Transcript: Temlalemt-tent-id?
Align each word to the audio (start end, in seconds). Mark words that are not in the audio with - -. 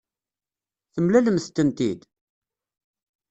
Temlalemt-tent-id? 0.93 2.01